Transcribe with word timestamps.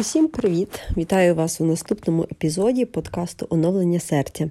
Усім 0.00 0.28
привіт! 0.28 0.80
Вітаю 0.96 1.34
вас 1.34 1.60
у 1.60 1.64
наступному 1.64 2.22
епізоді 2.22 2.84
подкасту 2.84 3.46
Оновлення 3.50 4.00
серця. 4.00 4.50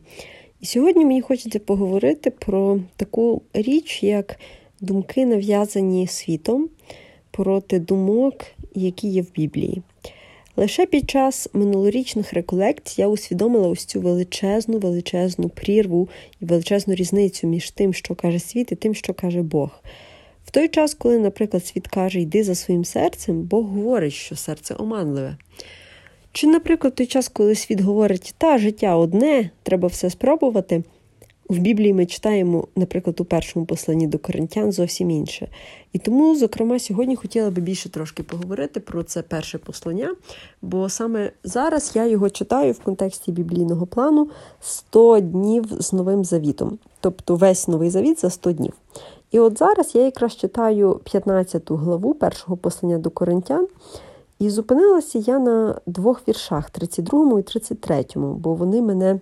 І 0.62 0.66
сьогодні 0.66 1.06
мені 1.06 1.22
хочеться 1.22 1.60
поговорити 1.60 2.32
про 2.32 2.80
таку 2.96 3.42
річ, 3.54 4.04
як 4.04 4.40
думки, 4.82 5.26
нав'язані 5.26 6.08
світом 6.08 6.70
проти 7.32 7.80
думок, 7.80 8.46
які 8.76 9.08
є 9.08 9.22
в 9.22 9.32
Біблії. 9.36 9.82
Лише 10.56 10.86
під 10.86 11.10
час 11.10 11.50
минулорічних 11.54 12.34
реколекцій 12.34 13.02
я 13.02 13.08
усвідомила 13.08 13.68
ось 13.68 13.86
цю 13.86 14.02
величезну, 14.02 14.80
величезну 14.80 15.50
прірву 15.50 16.10
і 16.42 16.46
величезну 16.46 16.96
різницю 16.96 17.48
між 17.48 17.72
тим, 17.72 17.94
що 17.94 18.16
каже 18.16 18.40
світ, 18.40 18.72
і 18.72 18.76
тим, 18.76 18.96
що 18.96 19.14
каже 19.14 19.42
Бог. 19.42 19.84
В 20.48 20.52
той 20.52 20.68
час, 20.68 20.94
коли, 20.94 21.20
наприклад, 21.20 21.66
світ 21.66 21.88
каже, 21.88 22.22
йди 22.22 22.44
за 22.44 22.56
своїм 22.56 22.86
серцем, 22.86 23.42
Бог 23.42 23.66
говорить, 23.66 24.14
що 24.14 24.36
серце 24.36 24.76
оманливе. 24.80 25.38
Чи, 26.32 26.48
наприклад, 26.48 26.96
той 26.96 27.06
час, 27.06 27.28
коли 27.30 27.56
світ 27.56 27.82
говорить, 27.82 28.36
та 28.38 28.58
життя 28.58 28.96
одне, 28.96 29.50
треба 29.64 29.88
все 29.88 30.10
спробувати, 30.10 30.84
в 31.50 31.58
Біблії 31.58 31.94
ми 31.94 32.06
читаємо, 32.06 32.68
наприклад, 32.76 33.22
у 33.22 33.26
першому 33.26 33.66
посланні 33.66 34.08
до 34.08 34.20
коринтян 34.20 34.72
зовсім 34.72 35.10
інше. 35.12 35.48
І 35.94 36.00
тому, 36.00 36.36
зокрема, 36.36 36.80
сьогодні 36.80 37.16
хотіла 37.16 37.50
би 37.50 37.62
більше 37.62 37.90
трошки 37.90 38.24
поговорити 38.24 38.80
про 38.80 39.04
це 39.04 39.22
перше 39.22 39.58
послання, 39.58 40.16
бо 40.62 40.90
саме 40.90 41.32
зараз 41.44 41.92
я 41.96 42.08
його 42.08 42.30
читаю 42.30 42.74
в 42.74 42.80
контексті 42.80 43.32
біблійного 43.32 43.88
плану 43.88 44.30
100 44.62 45.20
днів 45.20 45.66
з 45.80 45.94
новим 45.94 46.26
завітом, 46.26 46.80
тобто 47.00 47.36
весь 47.36 47.68
новий 47.68 47.90
завіт 47.90 48.22
за 48.22 48.30
100 48.30 48.52
днів. 48.52 48.74
І 49.32 49.40
от 49.40 49.58
зараз 49.58 49.96
я 49.96 50.06
якраз 50.06 50.36
читаю 50.36 51.00
15 51.04 51.72
главу 51.72 52.14
першого 52.14 52.58
послання 52.58 52.98
до 52.98 53.10
коринтян, 53.10 53.68
і 54.40 54.50
зупинилася 54.50 55.20
я 55.20 55.40
на 55.40 55.82
двох 55.86 56.28
віршах 56.28 56.70
32 56.70 57.40
і 57.40 57.44
33, 57.44 58.06
бо 58.16 58.54
вони 58.54 58.82
мене 58.82 59.20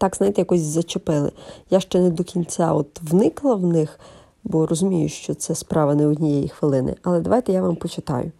так, 0.00 0.16
знаєте, 0.16 0.40
якось 0.40 0.60
зачепили. 0.60 1.32
Я 1.70 1.80
ще 1.80 2.00
не 2.00 2.10
до 2.10 2.24
кінця 2.24 2.72
от 2.72 3.02
вникла 3.02 3.54
в 3.54 3.66
них, 3.66 4.00
бо 4.44 4.66
розумію, 4.66 5.08
що 5.08 5.34
це 5.34 5.54
справа 5.54 5.94
не 5.94 6.06
однієї 6.06 6.48
хвилини. 6.48 6.94
Але 7.02 7.20
давайте 7.20 7.52
я 7.52 7.62
вам 7.62 7.76
почитаю. 7.76 8.32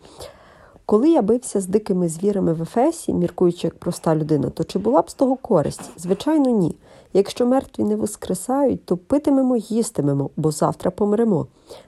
Коли 0.86 1.10
я 1.10 1.22
бився 1.22 1.60
з 1.60 1.66
дикими 1.66 2.08
звірами 2.08 2.52
в 2.52 2.62
Ефесі, 2.62 3.12
міркуючи 3.12 3.66
як 3.66 3.78
проста 3.78 4.16
людина, 4.16 4.50
то 4.50 4.64
чи 4.64 4.78
була 4.78 5.02
б 5.02 5.10
з 5.10 5.14
того 5.14 5.36
користь? 5.36 5.90
Звичайно, 5.96 6.50
ні. 6.50 6.76
Якщо 7.16 7.46
мертві 7.46 7.84
не 7.84 7.96
воскресають, 7.96 8.84
то 8.84 8.96
питимемо, 8.96 9.56
їстимемо, 9.56 10.30
бо 10.36 10.50
завтра 10.50 10.90
помремо. 10.90 11.46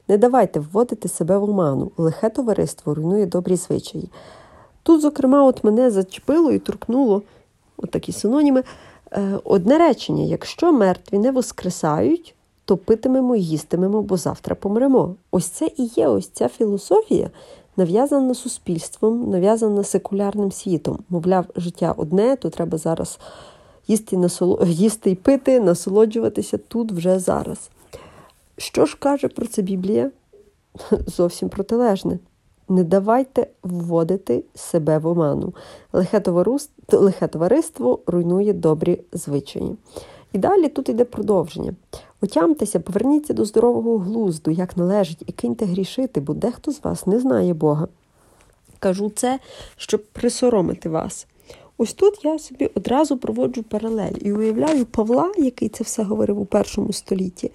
Не 0.09 0.19
давайте 0.19 0.61
вводити 0.61 1.09
себе 1.09 1.39
в 1.39 1.45
оману, 1.45 1.91
лихе 1.97 2.31
товариство 2.31 2.95
руйнує 2.95 3.27
добрі 3.27 3.57
звичаї. 3.57 4.09
Тут, 4.83 5.01
зокрема, 5.01 5.45
от 5.45 5.65
мене 5.65 5.91
зачепило 5.91 6.53
і 6.53 6.59
торкнуло 6.59 7.23
от 7.77 7.91
такі 7.91 8.13
синоніми. 8.13 8.63
Е, 9.13 9.39
одне 9.45 9.79
речення: 9.79 10.25
якщо 10.25 10.73
мертві 10.73 11.19
не 11.19 11.31
воскресають, 11.31 12.35
то 12.65 12.77
питимемо, 12.77 13.37
їстимемо, 13.37 14.03
бо 14.03 14.17
завтра 14.17 14.55
помремо. 14.55 15.15
Ось 15.31 15.47
це 15.47 15.71
і 15.77 15.85
є 15.97 16.09
ось 16.09 16.29
ця 16.29 16.49
філософія, 16.49 17.31
нав'язана 17.77 18.35
суспільством, 18.35 19.31
нав'язана 19.31 19.85
секулярним 19.85 20.53
світом. 20.53 20.99
Мовляв, 21.09 21.45
життя 21.57 21.95
одне, 21.97 22.37
то 22.37 22.51
треба 22.51 22.79
зараз 22.79 23.19
їсти, 23.89 24.17
насоло... 24.17 24.65
їсти 24.67 25.11
і 25.11 25.15
пити, 25.15 25.61
насолоджуватися 25.61 26.59
тут 26.59 26.93
вже 26.93 27.19
зараз. 27.19 27.71
Що 28.57 28.87
ж 28.87 28.97
каже 28.99 29.29
про 29.29 29.47
це 29.47 29.63
Біблія? 29.63 30.11
Зовсім 31.07 31.49
протилежне. 31.49 32.19
Не 32.69 32.85
давайте 32.85 33.47
вводити 33.63 34.45
себе 34.55 34.99
в 34.99 35.07
оману. 35.07 35.55
Лихе 36.93 37.29
товариство, 37.29 37.99
руйнує 38.07 38.53
добрі 38.53 39.01
звичаї. 39.13 39.77
І 40.33 40.39
далі 40.39 40.69
тут 40.69 40.89
йде 40.89 41.05
продовження. 41.05 41.75
Отямтеся, 42.21 42.81
поверніться 42.81 43.35
до 43.35 43.45
здорового 43.45 43.99
глузду, 43.99 44.51
як 44.51 44.77
належить, 44.77 45.23
і 45.27 45.33
киньте 45.33 45.65
грішити, 45.65 46.21
бо 46.21 46.35
дехто 46.35 46.73
з 46.73 46.85
вас 46.85 47.07
не 47.07 47.21
знає 47.21 47.55
Бога. 47.55 47.89
Кажу 48.79 49.11
це, 49.15 49.39
щоб 49.77 50.05
присоромити 50.05 50.89
вас. 50.89 51.27
Ось 51.79 51.93
тут 51.93 52.25
я 52.25 52.39
собі 52.39 52.71
одразу 52.75 53.17
проводжу 53.17 53.63
паралель 53.63 54.19
і 54.21 54.33
уявляю 54.33 54.87
Павла, 54.87 55.33
який 55.39 55.69
це 55.69 55.85
все 55.85 56.03
говорив 56.03 56.41
у 56.41 56.45
першому 56.45 56.93
столітті, 56.93 57.51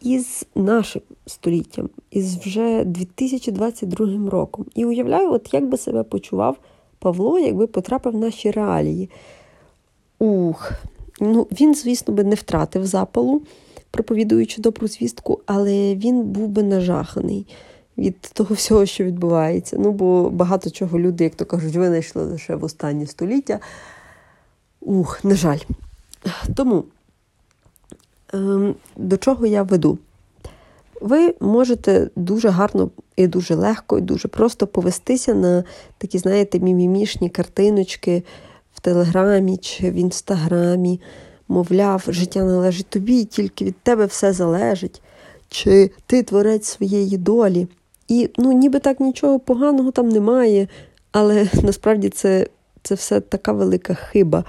із 0.00 0.46
нашим 0.54 1.02
століттям, 1.26 1.90
із 2.10 2.36
вже 2.36 2.84
2022 2.84 4.30
роком. 4.30 4.66
І 4.74 4.84
уявляю, 4.84 5.32
от 5.32 5.54
як 5.54 5.68
би 5.68 5.76
себе 5.76 6.02
почував 6.02 6.56
Павло, 6.98 7.38
якби 7.38 7.66
потрапив 7.66 8.12
в 8.12 8.18
наші 8.18 8.50
реалії. 8.50 9.10
Ух, 10.18 10.72
ну 11.20 11.46
він, 11.60 11.74
звісно, 11.74 12.14
би 12.14 12.24
не 12.24 12.34
втратив 12.34 12.86
запалу, 12.86 13.42
проповідуючи 13.90 14.62
добру 14.62 14.88
звістку, 14.88 15.40
але 15.46 15.94
він 15.94 16.22
був 16.22 16.48
би 16.48 16.62
нажаханий 16.62 17.46
від 17.98 18.20
того 18.20 18.54
всього, 18.54 18.86
що 18.86 19.04
відбувається. 19.04 19.76
Ну, 19.78 19.92
бо 19.92 20.30
багато 20.30 20.70
чого 20.70 20.98
люди, 20.98 21.24
як 21.24 21.34
то 21.34 21.44
кажуть, 21.44 21.76
винайшли 21.76 22.24
лише 22.24 22.56
в 22.56 22.64
останнє 22.64 23.06
століття. 23.06 23.60
Ух, 24.80 25.24
на 25.24 25.34
жаль. 25.34 25.58
Тому 26.56 26.84
ем, 28.32 28.74
до 28.96 29.16
чого 29.16 29.46
я 29.46 29.62
веду? 29.62 29.98
Ви 31.00 31.34
можете 31.40 32.10
дуже 32.16 32.48
гарно 32.48 32.90
і 33.16 33.26
дуже 33.26 33.54
легко, 33.54 33.98
і 33.98 34.00
дуже 34.00 34.28
просто 34.28 34.66
повестися 34.66 35.34
на 35.34 35.64
такі, 35.98 36.18
знаєте, 36.18 36.58
мімімішні 36.58 37.30
картиночки 37.30 38.22
в 38.74 38.80
Телеграмі 38.80 39.56
чи 39.56 39.90
в 39.90 39.94
Інстаграмі. 39.94 41.00
Мовляв, 41.48 42.04
життя 42.08 42.44
належить 42.44 42.86
тобі, 42.86 43.24
тільки 43.24 43.64
від 43.64 43.76
тебе 43.76 44.06
все 44.06 44.32
залежить, 44.32 45.02
чи 45.48 45.90
ти 46.06 46.22
творець 46.22 46.66
своєї 46.66 47.16
долі. 47.16 47.68
І 48.08 48.30
ну, 48.38 48.52
ніби 48.52 48.78
так 48.78 49.00
нічого 49.00 49.38
поганого 49.38 49.90
там 49.90 50.08
немає, 50.08 50.68
але 51.12 51.48
насправді 51.62 52.08
це, 52.08 52.46
це 52.82 52.94
все 52.94 53.20
така 53.20 53.52
велика 53.52 53.94
хиба. 53.94 54.44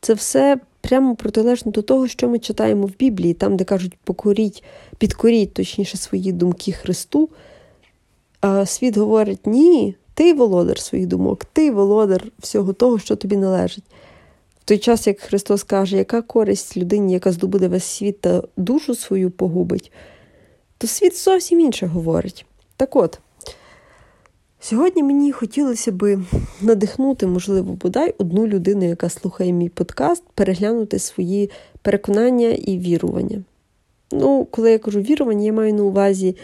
Це 0.00 0.14
все 0.14 0.58
прямо 0.80 1.16
протилежно 1.16 1.72
до 1.72 1.82
того, 1.82 2.08
що 2.08 2.28
ми 2.28 2.38
читаємо 2.38 2.86
в 2.86 2.96
Біблії, 2.98 3.34
там, 3.34 3.56
де 3.56 3.64
кажуть, 3.64 3.98
покоріть, 4.04 4.64
підкоріть, 4.98 5.54
точніше, 5.54 5.96
свої 5.96 6.32
думки 6.32 6.72
Христу. 6.72 7.28
А 8.40 8.66
світ 8.66 8.96
говорить: 8.96 9.46
ні, 9.46 9.94
ти 10.14 10.34
володар 10.34 10.78
своїх 10.78 11.06
думок, 11.06 11.44
ти 11.44 11.70
володар 11.70 12.24
всього 12.38 12.72
того, 12.72 12.98
що 12.98 13.16
тобі 13.16 13.36
належить. 13.36 13.84
В 14.60 14.64
той 14.64 14.78
час, 14.78 15.06
як 15.06 15.20
Христос 15.20 15.62
каже, 15.62 15.96
яка 15.96 16.22
користь 16.22 16.76
людині, 16.76 17.12
яка 17.12 17.32
здобуде 17.32 17.68
весь 17.68 17.84
світ 17.84 18.20
та 18.20 18.42
душу 18.56 18.94
свою 18.94 19.30
погубить, 19.30 19.92
то 20.78 20.86
світ 20.86 21.18
зовсім 21.18 21.60
інше 21.60 21.86
говорить. 21.86 22.46
Так 22.80 22.96
от, 22.96 23.18
сьогодні 24.60 25.02
мені 25.02 25.32
хотілося 25.32 25.92
би 25.92 26.20
надихнути, 26.60 27.26
можливо, 27.26 27.72
бодай 27.72 28.14
одну 28.18 28.46
людину, 28.46 28.84
яка 28.84 29.08
слухає 29.08 29.52
мій 29.52 29.68
подкаст, 29.68 30.22
переглянути 30.34 30.98
свої 30.98 31.50
переконання 31.82 32.48
і 32.48 32.78
вірування. 32.78 33.42
Ну, 34.12 34.46
коли 34.50 34.72
я 34.72 34.78
кажу 34.78 35.00
вірування, 35.00 35.44
я 35.44 35.52
маю 35.52 35.74
на 35.74 35.82
увазі 35.82 36.36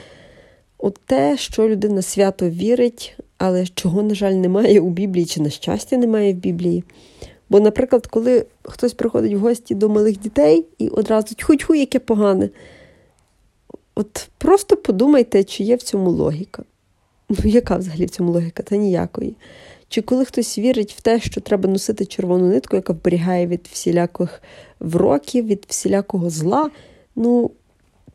от 0.79 1.01
те, 1.07 1.37
що 1.37 1.69
людина 1.69 2.03
свято 2.03 2.51
вірить, 2.51 3.19
але 3.39 3.67
чого, 3.67 4.03
на 4.03 4.15
жаль, 4.15 4.33
немає 4.33 4.81
у 4.81 4.91
Біблії, 4.91 5.27
чи, 5.27 5.41
на 5.41 5.51
щастя, 5.51 5.97
немає 5.97 6.33
в 6.33 6.37
Біблії. 6.37 6.85
Бо, 7.51 7.61
наприклад, 7.61 8.07
коли 8.07 8.47
хтось 8.63 8.93
приходить 8.93 9.35
в 9.35 9.39
гості 9.39 9.75
до 9.75 9.89
малих 9.89 10.19
дітей 10.19 10.65
і 10.79 10.89
одразу 10.89 11.35
тьху-тьху, 11.35 11.75
яке 11.75 11.99
погане. 11.99 12.51
От 13.97 14.29
просто 14.39 14.77
подумайте, 14.77 15.45
чи 15.45 15.65
є 15.65 15.77
в 15.77 15.83
цьому 15.83 16.11
логіка. 16.11 16.63
Ну, 17.29 17.37
яка 17.45 17.77
взагалі 17.77 18.07
в 18.07 18.11
цьому 18.11 18.33
логіка? 18.33 18.63
Та 18.63 18.77
ніякої. 18.77 19.35
Чи 19.89 20.03
коли 20.03 20.25
хтось 20.25 20.59
вірить 20.59 20.93
в 20.93 21.01
те, 21.01 21.21
що 21.21 21.41
треба 21.41 21.69
носити 21.69 22.07
червону 22.07 22.49
нитку, 22.49 22.77
яка 22.77 22.93
вберігає 22.93 23.47
від 23.47 23.69
всіляких 23.73 24.43
вроків, 24.81 25.47
від 25.47 25.65
всілякого 25.69 26.31
зла, 26.31 26.71
ну 27.17 27.51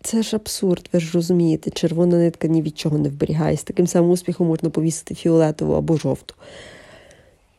це 0.02 0.24
ж 0.24 0.36
абсурд, 0.36 0.90
ви 0.94 1.00
ж 1.00 1.12
розумієте, 1.14 1.72
червона 1.72 2.18
нитка 2.18 2.48
ні 2.48 2.62
від 2.62 2.78
чого 2.78 2.98
не 2.98 3.10
вберігає. 3.10 3.58
З 3.58 3.64
таким 3.64 3.88
самим 3.88 4.12
успіхом 4.12 4.48
можна 4.48 4.70
повісити 4.70 5.16
фіолетову 5.16 5.74
або 5.74 5.98
жовту. 5.98 6.36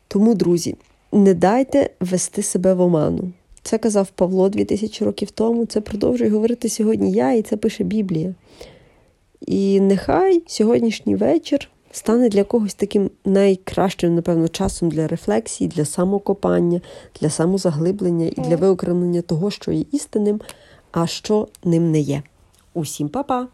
Тому, 0.07 0.35
друзі, 0.35 0.75
не 1.11 1.33
дайте 1.33 1.89
вести 1.99 2.43
себе 2.43 2.73
в 2.73 2.81
оману. 2.81 3.31
Це 3.63 3.77
казав 3.77 4.09
Павло 4.09 4.49
2000 4.49 5.05
років 5.05 5.31
тому. 5.31 5.65
Це 5.65 5.81
продовжує 5.81 6.29
говорити 6.29 6.69
сьогодні 6.69 7.11
я, 7.11 7.31
і 7.31 7.41
це 7.41 7.57
пише 7.57 7.83
Біблія. 7.83 8.35
І 9.41 9.79
нехай 9.79 10.43
сьогоднішній 10.47 11.15
вечір 11.15 11.69
стане 11.91 12.29
для 12.29 12.43
когось 12.43 12.73
таким 12.73 13.09
найкращим, 13.25 14.15
напевно, 14.15 14.47
часом 14.47 14.89
для 14.89 15.07
рефлексії, 15.07 15.67
для 15.67 15.85
самокопання, 15.85 16.81
для 17.21 17.29
самозаглиблення 17.29 18.25
і 18.25 18.41
для 18.41 18.55
виокремлення 18.55 19.21
того, 19.21 19.51
що 19.51 19.71
є 19.71 19.85
істинним, 19.91 20.41
а 20.91 21.07
що 21.07 21.47
ним 21.63 21.91
не 21.91 21.99
є. 21.99 22.23
Усім 22.73 23.09
па-па! 23.09 23.47